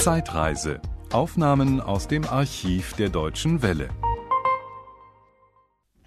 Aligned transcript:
Zeitreise. 0.00 0.80
Aufnahmen 1.12 1.78
aus 1.78 2.08
dem 2.08 2.24
Archiv 2.24 2.94
der 2.94 3.10
Deutschen 3.10 3.60
Welle. 3.60 3.90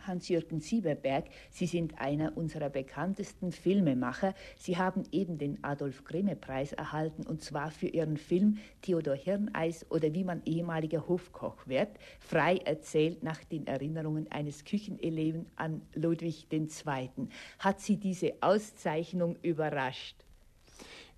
Hans-Jürgen 0.08 0.62
Sieberberg, 0.62 1.26
Sie 1.52 1.68
sind 1.68 2.00
einer 2.00 2.36
unserer 2.36 2.72
bekanntesten 2.72 3.52
Filmemacher. 3.52 4.34
Sie 4.58 4.78
haben 4.78 5.04
eben 5.12 5.38
den 5.38 5.64
Adolf-Grimme-Preis 5.64 6.74
erhalten 6.74 7.28
und 7.28 7.44
zwar 7.44 7.70
für 7.70 7.86
Ihren 7.86 8.18
Film 8.18 8.58
Theodor 8.82 9.14
Hirneis 9.14 9.86
oder 9.92 10.12
wie 10.12 10.24
man 10.24 10.42
ehemaliger 10.44 11.08
Hofkoch 11.08 11.68
wird, 11.68 11.90
frei 12.20 12.58
erzählt 12.66 13.22
nach 13.22 13.44
den 13.44 13.68
Erinnerungen 13.68 14.26
eines 14.32 14.66
Kücheneleven 14.66 15.46
an 15.56 15.84
Ludwig 15.94 16.48
II. 16.52 17.28
Hat 17.60 17.80
Sie 17.80 17.98
diese 17.98 18.34
Auszeichnung 18.42 19.36
überrascht? 19.44 20.23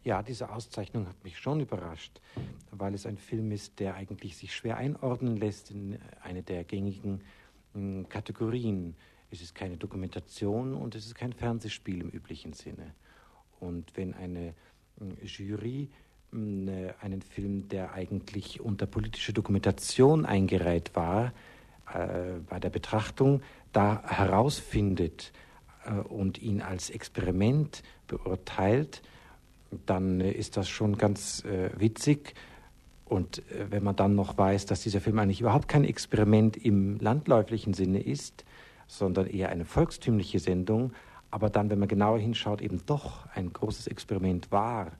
Ja, 0.05 0.21
diese 0.21 0.51
Auszeichnung 0.51 1.07
hat 1.07 1.23
mich 1.23 1.39
schon 1.39 1.61
überrascht, 1.61 2.21
weil 2.69 2.93
es 2.93 3.07
ein 3.07 3.17
Film 3.17 3.51
ist, 3.51 3.79
der 3.79 3.95
eigentlich 3.95 4.37
sich 4.37 4.55
schwer 4.55 4.77
einordnen 4.77 5.35
lässt 5.35 5.71
in 5.71 5.97
eine 6.21 6.43
der 6.43 6.63
gängigen 6.63 7.21
Kategorien. 8.07 8.95
Es 9.31 9.41
ist 9.41 9.55
keine 9.55 9.77
Dokumentation 9.77 10.75
und 10.75 10.93
es 10.93 11.07
ist 11.07 11.15
kein 11.15 11.33
Fernsehspiel 11.33 12.01
im 12.01 12.09
üblichen 12.09 12.53
Sinne. 12.53 12.93
Und 13.59 13.97
wenn 13.97 14.13
eine 14.13 14.53
Jury 15.23 15.89
ne, 16.31 16.93
einen 17.01 17.23
Film, 17.23 17.67
der 17.69 17.93
eigentlich 17.93 18.61
unter 18.61 18.85
politische 18.85 19.33
Dokumentation 19.33 20.27
eingereiht 20.27 20.95
war, 20.95 21.33
äh, 21.91 22.33
bei 22.47 22.59
der 22.59 22.69
Betrachtung 22.69 23.41
da 23.71 24.03
herausfindet 24.03 25.33
äh, 25.83 25.93
und 25.93 26.39
ihn 26.39 26.61
als 26.61 26.91
Experiment 26.91 27.81
beurteilt, 28.05 29.01
dann 29.85 30.21
äh, 30.21 30.31
ist 30.31 30.57
das 30.57 30.69
schon 30.69 30.97
ganz 30.97 31.43
äh, 31.45 31.69
witzig 31.77 32.33
und 33.05 33.39
äh, 33.51 33.69
wenn 33.69 33.83
man 33.83 33.95
dann 33.95 34.15
noch 34.15 34.37
weiß, 34.37 34.65
dass 34.65 34.81
dieser 34.81 35.01
Film 35.01 35.19
eigentlich 35.19 35.41
überhaupt 35.41 35.67
kein 35.67 35.85
Experiment 35.85 36.57
im 36.57 36.99
landläuflichen 36.99 37.73
Sinne 37.73 38.01
ist, 38.01 38.43
sondern 38.87 39.27
eher 39.27 39.49
eine 39.49 39.65
volkstümliche 39.65 40.39
Sendung, 40.39 40.93
aber 41.31 41.49
dann, 41.49 41.69
wenn 41.69 41.79
man 41.79 41.87
genauer 41.87 42.19
hinschaut, 42.19 42.61
eben 42.61 42.81
doch 42.85 43.27
ein 43.33 43.51
großes 43.51 43.87
Experiment 43.87 44.51
war, 44.51 44.91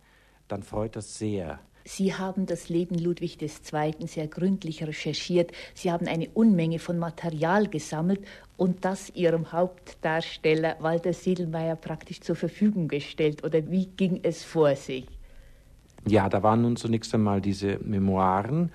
dann 0.48 0.64
freut 0.64 0.96
das 0.96 1.18
sehr. 1.18 1.60
Sie 1.88 2.16
haben 2.16 2.48
das 2.48 2.68
Leben 2.68 2.96
Ludwig 2.96 3.40
II. 3.40 4.08
sehr 4.08 4.28
gründlich 4.28 4.84
recherchiert. 4.84 5.52
Sie 5.76 5.92
haben 5.92 6.08
eine 6.08 6.28
Unmenge 6.34 6.80
von 6.80 6.98
Material 6.98 7.68
gesammelt 7.68 8.26
und 8.58 8.84
das 8.84 9.12
Ihrem 9.12 9.52
Hauptdarsteller 9.52 10.78
Walter 10.80 11.14
Siedelmeier 11.14 11.76
praktisch 11.76 12.22
zur 12.22 12.36
Verfügung 12.36 12.88
gestellt. 12.88 13.44
Oder 13.44 13.70
wie 13.70 13.86
ging 13.86 14.20
es 14.24 14.44
vor 14.44 14.76
sich? 14.76 15.06
Ja, 16.08 16.28
da 16.28 16.42
waren 16.42 16.64
nun 16.64 16.76
zunächst 16.76 17.14
einmal 17.14 17.40
diese 17.40 17.78
Memoiren, 17.84 18.72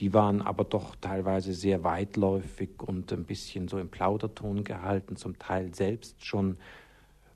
die 0.00 0.12
waren 0.12 0.42
aber 0.42 0.64
doch 0.64 0.96
teilweise 1.00 1.52
sehr 1.52 1.84
weitläufig 1.84 2.70
und 2.78 3.12
ein 3.12 3.24
bisschen 3.24 3.68
so 3.68 3.78
im 3.78 3.88
Plauderton 3.88 4.64
gehalten, 4.64 5.14
zum 5.14 5.38
Teil 5.38 5.72
selbst 5.74 6.24
schon, 6.24 6.56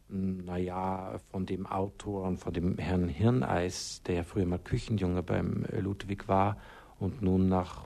naja, 0.08 1.18
von 1.30 1.46
dem 1.46 1.66
Autor 1.66 2.24
und 2.24 2.38
von 2.38 2.52
dem 2.52 2.78
Herrn 2.78 3.08
Hirneis, 3.08 4.02
der 4.06 4.24
früher 4.24 4.46
mal 4.46 4.58
Küchenjunge 4.58 5.22
beim 5.22 5.64
äh, 5.64 5.80
Ludwig 5.80 6.28
war 6.28 6.56
und 6.98 7.22
nun 7.22 7.48
nach 7.48 7.84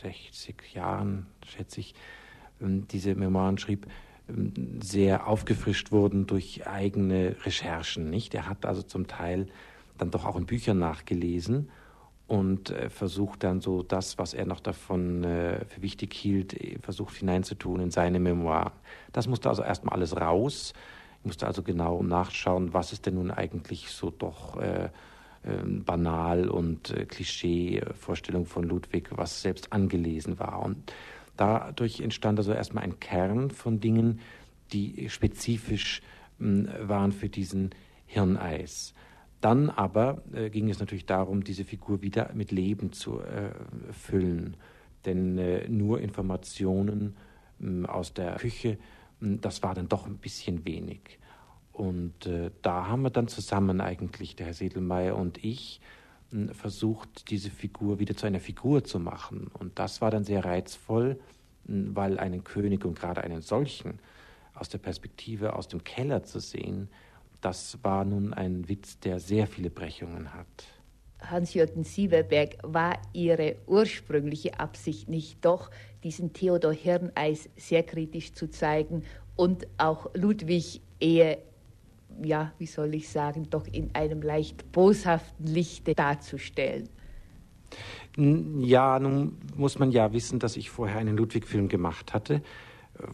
60 0.00 0.74
Jahren, 0.74 1.26
schätze 1.44 1.80
ich, 1.80 1.94
hm, 2.60 2.86
diese 2.88 3.14
Memoiren 3.14 3.58
schrieb, 3.58 3.86
hm, 4.28 4.80
sehr 4.80 5.26
aufgefrischt 5.26 5.90
wurden 5.90 6.26
durch 6.26 6.66
eigene 6.66 7.36
Recherchen, 7.44 8.10
nicht? 8.10 8.34
Er 8.34 8.48
hat 8.48 8.64
also 8.64 8.82
zum 8.82 9.08
Teil 9.08 9.48
dann 9.98 10.10
doch 10.10 10.24
auch 10.24 10.36
in 10.36 10.46
Büchern 10.46 10.78
nachgelesen 10.78 11.68
und 12.28 12.70
äh, 12.70 12.90
versucht 12.90 13.42
dann 13.42 13.60
so 13.60 13.82
das, 13.82 14.18
was 14.18 14.34
er 14.34 14.46
noch 14.46 14.60
davon 14.60 15.24
äh, 15.24 15.64
für 15.64 15.82
wichtig 15.82 16.14
hielt, 16.14 16.56
versucht 16.80 17.16
hineinzutun 17.16 17.80
in 17.80 17.90
seine 17.90 18.20
Memoiren. 18.20 18.70
Das 19.12 19.26
musste 19.26 19.48
also 19.48 19.62
erstmal 19.64 19.96
alles 19.96 20.16
raus. 20.16 20.72
Ich 21.20 21.26
musste 21.26 21.46
also 21.46 21.62
genau 21.62 22.02
nachschauen, 22.02 22.72
was 22.72 22.92
ist 22.92 23.06
denn 23.06 23.14
nun 23.14 23.30
eigentlich 23.30 23.90
so 23.90 24.10
doch 24.10 24.56
äh, 24.58 24.88
ähm, 25.44 25.84
banal 25.84 26.48
und 26.48 26.90
äh, 26.90 27.06
Klischee-Vorstellung 27.06 28.44
von 28.44 28.64
Ludwig, 28.64 29.08
was 29.16 29.40
selbst 29.40 29.72
angelesen 29.72 30.38
war. 30.38 30.62
Und 30.62 30.92
dadurch 31.36 32.00
entstand 32.00 32.38
also 32.38 32.52
erstmal 32.52 32.84
ein 32.84 33.00
Kern 33.00 33.50
von 33.50 33.80
Dingen, 33.80 34.20
die 34.72 35.08
spezifisch 35.08 36.02
hm, 36.38 36.68
waren 36.82 37.12
für 37.12 37.28
diesen 37.28 37.70
Hirneis. 38.06 38.92
Dann 39.40 39.70
aber 39.70 40.22
äh, 40.34 40.50
ging 40.50 40.68
es 40.68 40.80
natürlich 40.80 41.06
darum, 41.06 41.42
diese 41.44 41.64
Figur 41.64 42.02
wieder 42.02 42.32
mit 42.34 42.52
Leben 42.52 42.92
zu 42.92 43.20
äh, 43.20 43.52
füllen. 43.92 44.56
Denn 45.06 45.38
äh, 45.38 45.68
nur 45.68 46.00
Informationen 46.00 47.16
äh, 47.60 47.86
aus 47.86 48.12
der 48.12 48.36
Küche, 48.36 48.76
das 49.20 49.62
war 49.62 49.74
dann 49.74 49.88
doch 49.88 50.06
ein 50.06 50.18
bisschen 50.18 50.64
wenig. 50.64 51.18
Und 51.72 52.26
äh, 52.26 52.50
da 52.62 52.88
haben 52.88 53.02
wir 53.02 53.10
dann 53.10 53.28
zusammen 53.28 53.80
eigentlich, 53.80 54.36
der 54.36 54.46
Herr 54.46 54.54
Sedelmeier 54.54 55.16
und 55.16 55.42
ich, 55.44 55.80
versucht, 56.52 57.30
diese 57.30 57.50
Figur 57.50 57.98
wieder 57.98 58.16
zu 58.16 58.26
einer 58.26 58.40
Figur 58.40 58.84
zu 58.84 59.00
machen. 59.00 59.48
Und 59.52 59.78
das 59.78 60.00
war 60.00 60.10
dann 60.10 60.24
sehr 60.24 60.44
reizvoll, 60.44 61.18
weil 61.64 62.18
einen 62.18 62.44
König 62.44 62.84
und 62.84 62.98
gerade 62.98 63.22
einen 63.22 63.42
solchen 63.42 63.98
aus 64.54 64.68
der 64.68 64.78
Perspektive 64.78 65.54
aus 65.54 65.68
dem 65.68 65.82
Keller 65.82 66.22
zu 66.22 66.38
sehen, 66.38 66.88
das 67.40 67.78
war 67.82 68.04
nun 68.04 68.34
ein 68.34 68.68
Witz, 68.68 69.00
der 69.00 69.18
sehr 69.18 69.46
viele 69.46 69.70
Brechungen 69.70 70.34
hat. 70.34 70.46
Hans-Jürgen 71.22 71.84
Sieverberg, 71.84 72.56
war 72.62 72.98
Ihre 73.12 73.56
ursprüngliche 73.66 74.58
Absicht 74.58 75.08
nicht 75.08 75.44
doch, 75.44 75.70
diesen 76.02 76.32
Theodor 76.32 76.72
Hirneis 76.72 77.48
sehr 77.56 77.82
kritisch 77.82 78.32
zu 78.32 78.50
zeigen 78.50 79.02
und 79.36 79.66
auch 79.78 80.10
Ludwig 80.14 80.80
eher, 80.98 81.38
ja, 82.22 82.52
wie 82.58 82.66
soll 82.66 82.94
ich 82.94 83.08
sagen, 83.08 83.48
doch 83.50 83.66
in 83.66 83.94
einem 83.94 84.22
leicht 84.22 84.72
boshaften 84.72 85.46
Lichte 85.46 85.94
darzustellen? 85.94 86.88
Ja, 88.16 88.98
nun 88.98 89.38
muss 89.56 89.78
man 89.78 89.92
ja 89.92 90.12
wissen, 90.12 90.38
dass 90.38 90.56
ich 90.56 90.70
vorher 90.70 90.98
einen 90.98 91.16
Ludwig-Film 91.16 91.68
gemacht 91.68 92.12
hatte 92.12 92.42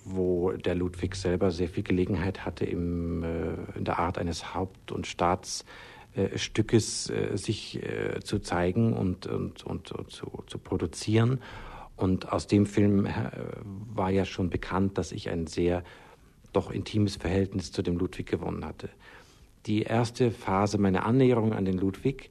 wo 0.05 0.53
der 0.53 0.75
Ludwig 0.75 1.15
selber 1.15 1.51
sehr 1.51 1.69
viel 1.69 1.83
Gelegenheit 1.83 2.45
hatte, 2.45 2.65
im, 2.65 3.23
äh, 3.23 3.55
in 3.77 3.85
der 3.85 3.99
Art 3.99 4.19
eines 4.19 4.55
Haupt- 4.55 4.93
und 4.93 5.07
Staatsstückes 5.07 5.65
äh, 7.11 7.37
sich 7.37 7.83
äh, 7.83 8.21
zu 8.21 8.39
zeigen 8.39 8.93
und, 8.95 9.27
und, 9.27 9.65
und, 9.65 9.93
und 9.93 10.11
zu, 10.11 10.45
zu, 10.47 10.59
produzieren. 10.59 11.41
Und 11.97 12.33
aus 12.33 12.47
dem 12.47 12.67
Film 12.67 13.09
war 13.95 14.11
ja 14.11 14.25
schon 14.25 14.51
bekannt, 14.51 14.99
dass 14.99 15.13
ich 15.13 15.31
ein 15.31 15.47
sehr 15.47 15.83
doch 16.53 16.71
intimes 16.71 17.17
Verhältnis 17.17 17.73
zu 17.73 17.83
dem 17.83 17.97
Ludwig 17.97 18.27
gewonnen 18.27 18.65
hatte. 18.65 18.91
Die 19.67 19.83
erste 19.83 20.31
Phase 20.31 20.79
meiner 20.79 21.07
Annäherung 21.07 21.53
an 21.53 21.65
den 21.65 21.79
Ludwig, 21.79 22.31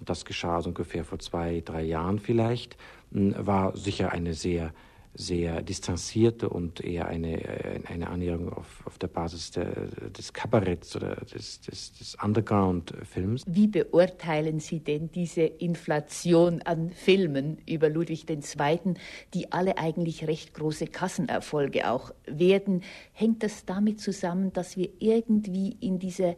das 0.00 0.24
geschah 0.24 0.60
so 0.62 0.70
ungefähr 0.70 1.04
vor 1.04 1.18
zwei, 1.18 1.62
drei 1.64 1.82
Jahren 1.82 2.18
vielleicht, 2.18 2.76
war 3.10 3.76
sicher 3.76 4.12
eine 4.12 4.34
sehr 4.34 4.72
sehr 5.14 5.62
distanzierte 5.62 6.48
und 6.48 6.80
eher 6.80 7.06
eine, 7.06 7.42
äh, 7.42 7.80
eine 7.86 8.08
Annäherung 8.08 8.52
auf, 8.52 8.82
auf 8.84 8.98
der 8.98 9.06
Basis 9.06 9.52
der, 9.52 9.70
des 10.10 10.32
Kabaretts 10.32 10.96
oder 10.96 11.16
des, 11.16 11.60
des, 11.60 11.92
des 11.92 12.16
Underground-Films. 12.20 13.44
Wie 13.46 13.68
beurteilen 13.68 14.58
Sie 14.58 14.80
denn 14.80 15.10
diese 15.12 15.42
Inflation 15.42 16.62
an 16.62 16.90
Filmen 16.90 17.58
über 17.66 17.88
Ludwig 17.88 18.28
II., 18.28 18.94
die 19.34 19.52
alle 19.52 19.78
eigentlich 19.78 20.26
recht 20.26 20.54
große 20.54 20.88
Kassenerfolge 20.88 21.88
auch 21.88 22.12
werden? 22.26 22.82
Hängt 23.12 23.44
das 23.44 23.64
damit 23.64 24.00
zusammen, 24.00 24.52
dass 24.52 24.76
wir 24.76 24.88
irgendwie 24.98 25.76
in 25.80 26.00
diese 26.00 26.36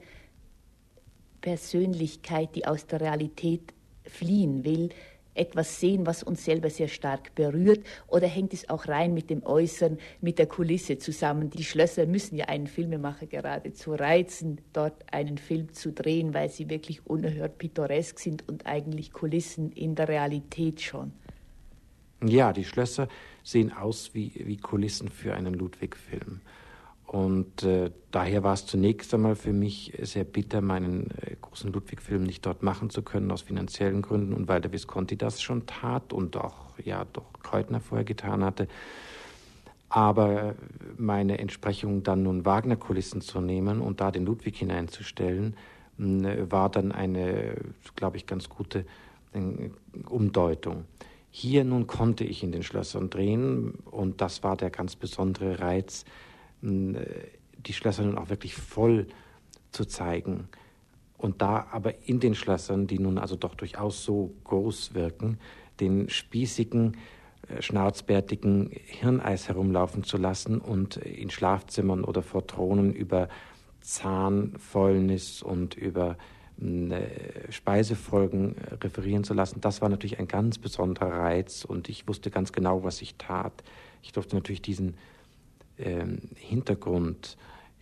Persönlichkeit, 1.40 2.54
die 2.56 2.66
aus 2.66 2.86
der 2.86 3.00
Realität 3.00 3.72
fliehen 4.04 4.64
will, 4.64 4.90
etwas 5.36 5.80
sehen, 5.80 6.06
was 6.06 6.22
uns 6.22 6.44
selber 6.44 6.70
sehr 6.70 6.88
stark 6.88 7.34
berührt? 7.34 7.84
Oder 8.06 8.26
hängt 8.26 8.52
es 8.52 8.68
auch 8.68 8.88
rein 8.88 9.14
mit 9.14 9.30
dem 9.30 9.44
Äußeren, 9.44 9.98
mit 10.20 10.38
der 10.38 10.46
Kulisse 10.46 10.98
zusammen? 10.98 11.50
Die 11.50 11.64
Schlösser 11.64 12.06
müssen 12.06 12.36
ja 12.36 12.46
einen 12.46 12.66
Filmemacher 12.66 13.26
geradezu 13.26 13.94
reizen, 13.94 14.60
dort 14.72 15.12
einen 15.12 15.38
Film 15.38 15.72
zu 15.72 15.92
drehen, 15.92 16.34
weil 16.34 16.48
sie 16.48 16.70
wirklich 16.70 17.06
unerhört 17.06 17.58
pittoresk 17.58 18.18
sind 18.18 18.48
und 18.48 18.66
eigentlich 18.66 19.12
Kulissen 19.12 19.72
in 19.72 19.94
der 19.94 20.08
Realität 20.08 20.80
schon. 20.80 21.12
Ja, 22.24 22.52
die 22.52 22.64
Schlösser 22.64 23.08
sehen 23.42 23.72
aus 23.72 24.14
wie, 24.14 24.32
wie 24.34 24.56
Kulissen 24.56 25.08
für 25.08 25.34
einen 25.34 25.54
Ludwig-Film. 25.54 26.40
Und 27.06 27.62
äh, 27.62 27.92
daher 28.10 28.42
war 28.42 28.54
es 28.54 28.66
zunächst 28.66 29.14
einmal 29.14 29.36
für 29.36 29.52
mich 29.52 29.92
sehr 30.02 30.24
bitter, 30.24 30.60
meinen 30.60 31.10
äh, 31.22 31.35
großen 31.56 31.72
Ludwig-Film 31.72 32.22
nicht 32.22 32.44
dort 32.44 32.62
machen 32.62 32.90
zu 32.90 33.00
können, 33.00 33.30
aus 33.30 33.40
finanziellen 33.40 34.02
Gründen 34.02 34.34
und 34.34 34.46
weil 34.46 34.60
der 34.60 34.72
Visconti 34.72 35.16
das 35.16 35.40
schon 35.40 35.64
tat 35.64 36.12
und 36.12 36.36
auch, 36.36 36.78
ja, 36.84 37.06
doch 37.14 37.24
Kreutner 37.42 37.80
vorher 37.80 38.04
getan 38.04 38.44
hatte. 38.44 38.68
Aber 39.88 40.54
meine 40.98 41.38
Entsprechung 41.38 42.02
dann 42.02 42.24
nun 42.24 42.44
Wagner-Kulissen 42.44 43.22
zu 43.22 43.40
nehmen 43.40 43.80
und 43.80 44.02
da 44.02 44.10
den 44.10 44.26
Ludwig 44.26 44.58
hineinzustellen, 44.58 45.56
war 45.96 46.68
dann 46.68 46.92
eine, 46.92 47.56
glaube 47.94 48.18
ich, 48.18 48.26
ganz 48.26 48.50
gute 48.50 48.84
äh, 49.32 49.70
Umdeutung. 50.10 50.84
Hier 51.30 51.64
nun 51.64 51.86
konnte 51.86 52.24
ich 52.24 52.42
in 52.42 52.52
den 52.52 52.64
Schlössern 52.64 53.08
drehen 53.08 53.78
und 53.90 54.20
das 54.20 54.42
war 54.42 54.58
der 54.58 54.68
ganz 54.68 54.94
besondere 54.94 55.58
Reiz, 55.60 56.04
äh, 56.62 56.66
die 57.66 57.72
Schlösser 57.72 58.02
nun 58.02 58.18
auch 58.18 58.28
wirklich 58.28 58.54
voll 58.54 59.06
zu 59.70 59.86
zeigen. 59.86 60.50
Und 61.18 61.42
da 61.42 61.66
aber 61.70 62.06
in 62.06 62.20
den 62.20 62.34
Schlössern, 62.34 62.86
die 62.86 62.98
nun 62.98 63.18
also 63.18 63.36
doch 63.36 63.54
durchaus 63.54 64.04
so 64.04 64.34
groß 64.44 64.94
wirken, 64.94 65.38
den 65.80 66.08
spießigen, 66.08 66.96
äh, 67.48 67.62
schnauzbärtigen 67.62 68.70
Hirneis 68.84 69.48
herumlaufen 69.48 70.04
zu 70.04 70.16
lassen 70.16 70.60
und 70.60 70.96
in 70.96 71.30
Schlafzimmern 71.30 72.04
oder 72.04 72.22
vor 72.22 72.46
Thronen 72.46 72.92
über 72.92 73.28
Zahnfäulnis 73.80 75.42
und 75.42 75.74
über 75.74 76.16
äh, 76.58 77.52
Speisefolgen 77.52 78.56
äh, 78.56 78.74
referieren 78.82 79.24
zu 79.24 79.34
lassen, 79.34 79.60
das 79.60 79.82
war 79.82 79.90
natürlich 79.90 80.18
ein 80.18 80.26
ganz 80.26 80.58
besonderer 80.58 81.12
Reiz 81.12 81.64
und 81.64 81.88
ich 81.88 82.08
wusste 82.08 82.30
ganz 82.30 82.52
genau, 82.52 82.82
was 82.82 83.02
ich 83.02 83.16
tat. 83.16 83.62
Ich 84.02 84.12
durfte 84.12 84.36
natürlich 84.36 84.62
diesen 84.62 84.96
ähm, 85.78 86.18
Hintergrund 86.34 87.36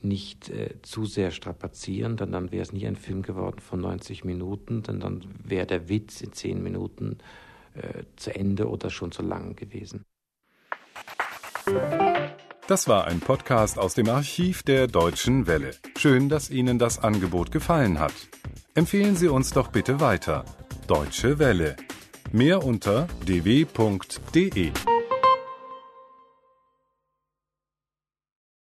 nicht 0.04 0.50
äh, 0.50 0.80
zu 0.82 1.06
sehr 1.06 1.30
strapazieren, 1.30 2.16
denn 2.16 2.32
dann 2.32 2.52
wäre 2.52 2.62
es 2.62 2.72
nie 2.72 2.86
ein 2.86 2.96
Film 2.96 3.22
geworden 3.22 3.58
von 3.58 3.80
90 3.80 4.24
Minuten, 4.24 4.82
denn 4.82 5.00
dann 5.00 5.24
wäre 5.42 5.66
der 5.66 5.88
Witz 5.88 6.20
in 6.20 6.32
10 6.32 6.62
Minuten 6.62 7.18
äh, 7.74 8.04
zu 8.16 8.34
Ende 8.34 8.68
oder 8.68 8.90
schon 8.90 9.12
zu 9.12 9.22
lang 9.22 9.56
gewesen. 9.56 10.04
Das 12.66 12.88
war 12.88 13.06
ein 13.06 13.20
Podcast 13.20 13.78
aus 13.78 13.94
dem 13.94 14.08
Archiv 14.08 14.62
der 14.62 14.86
Deutschen 14.86 15.46
Welle. 15.46 15.72
Schön, 15.98 16.28
dass 16.28 16.50
Ihnen 16.50 16.78
das 16.78 16.98
Angebot 16.98 17.50
gefallen 17.52 17.98
hat. 17.98 18.14
Empfehlen 18.74 19.16
Sie 19.16 19.28
uns 19.28 19.52
doch 19.52 19.68
bitte 19.68 20.00
weiter. 20.00 20.44
Deutsche 20.86 21.38
Welle. 21.38 21.76
Mehr 22.32 22.64
unter 22.64 23.06
dw.de. 23.26 24.72